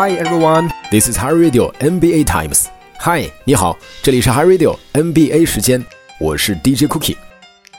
[0.00, 2.66] Hi everyone, this is Hi Radio NBA Times.
[3.00, 5.84] Hi，你好，这里是 Hi Radio NBA 时间，
[6.20, 7.16] 我是 DJ Cookie。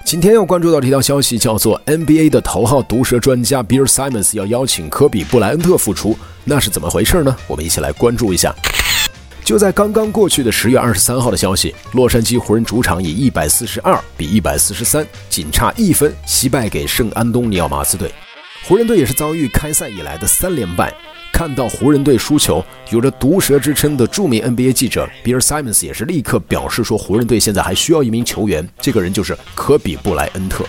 [0.03, 7.33] 今天要关注到这条消息，叫做 NBA 的头号毒舌专家 Bill Simmons 要邀请科比布莱恩特复出，那是怎么回事呢？
[7.47, 8.53] 我们一起来关注一下。
[9.45, 18.11] 就在刚刚过去的十月二十三号的消息，洛杉矶湖人主场以一百四十二比一百四十三，仅差一分惜败给圣安东尼奥马刺队。
[18.67, 20.93] 湖人队也是遭遇开赛以来的三连败。
[21.39, 30.65] 看到湖人队输球，有着毒舌之称的著名 NBA 记者比尔·塞 n 斯也是立刻表示说，湖人队现在还需要一名球员，这个人就是科比·布莱恩特。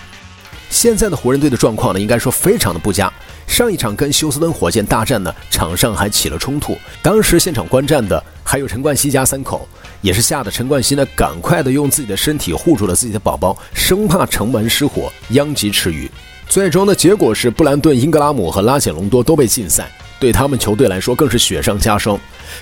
[0.69, 3.13] 现在的湖人队的状况呢，应该说非常的不佳。
[3.49, 9.67] 上一场跟休斯敦火箭大战呢，场上还起了冲突，当时现场观战的还有陈冠希家三口，
[10.01, 16.09] 也是吓得陈冠希呢，赶快的用自己的身体护住了自己的宝宝，生怕城门失火，殃及池鱼。
[16.49, 19.91] 最终的结果是，布兰顿·英格拉姆和拉简·隆多都被禁赛。
[20.21, 22.17] 对他们球队来说更是雪上加霜。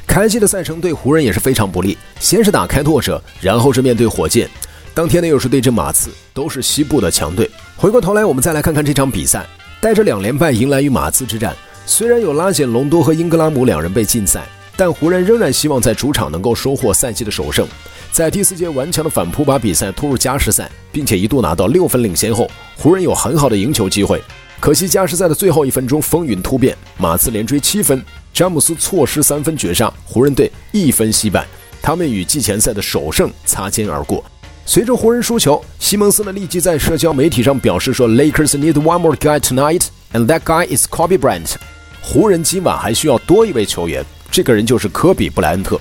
[0.07, 4.49] 开季的赛程对湖人也是非常不利，先是打开拓者，然后是面对火箭，
[4.95, 7.51] 当天呢又是对阵马刺，都是西部的强队。
[7.77, 9.45] 回过头来，我们再来看看这场比赛，
[9.81, 11.55] 带着两连败迎来与马刺之战。
[11.85, 14.47] 虽然有拉简·隆多和英格拉姆两人被禁赛，
[14.77, 17.67] 但湖人仍然希望在主场能够收获赛季的首胜。
[18.13, 24.23] 在第四节顽强的反扑把比赛拖入加时赛，并且一度拿到六分领先后，湖人有很好的赢球机会。
[24.61, 31.47] 可惜加时赛的最后一分钟风云突变，马刺连追七分，詹姆斯错失三分绝杀，湖人队一分惜败，
[31.81, 34.25] 他们与季前赛的首胜擦肩而过。
[34.67, 41.55] 随着湖人输球，西蒙斯呢立即在社交媒体上表示说：“Lakers need one more guy tonight, and that guy is Kobe Bryant。”
[42.03, 45.81] 湖人今晚还需要多一位球员，这个人就是科比布莱恩特。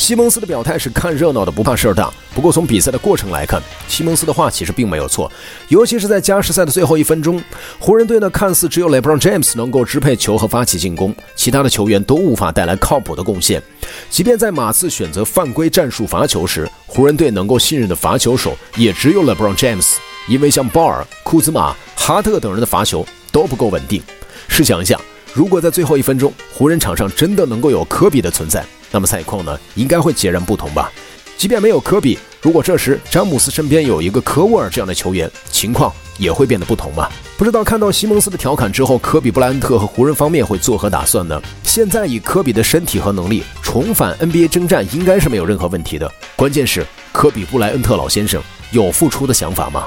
[0.00, 2.10] 西蒙斯的表态是看热闹的不怕事儿大。
[2.34, 5.30] 不过从比赛的过程来看，西蒙斯的话其实并没有错。
[5.68, 7.40] 尤其是在加时赛的最后一分钟，
[7.78, 13.62] 湖人队呢看似只有 LeBron James 能够支配球和发起进攻，其他的球员都无法带来靠谱的贡献。
[14.08, 19.96] 即便在马刺选择犯规战术罚球时，湖人队能够信任的罚球手也只有 LeBron James，
[20.26, 24.02] 因为像鲍尔、库兹马、哈特等人的罚球都不够稳定。
[24.48, 24.98] 试想一下，
[25.34, 28.64] 如果在最后一分钟，湖人场上真的能够有科比的存在。
[28.90, 30.90] 那么赛况呢，应该会截然不同吧？
[31.36, 37.10] 即便没有科比，如果这时詹姆斯身边有一个科沃尔这样的球员，情况也会变得不同吧？
[37.38, 41.40] 不知道看到西蒙斯的调侃之后，科比布莱恩特和湖人方面会作何打算呢？
[41.62, 46.12] 现在以科比的身体和能力重返 NBA 征战，应该是没有任何问题的。
[46.36, 49.86] 关键是科比布莱恩特老先生有复出的想法吗？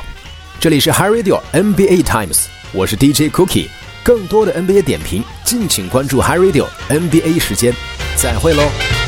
[0.60, 3.68] 这里是 Harry Radio NBA Times，我是 DJ Cookie，
[4.04, 7.74] 更多的 nba 点评敬请关注 hi radio nba 时间。
[8.16, 9.03] 再会喽。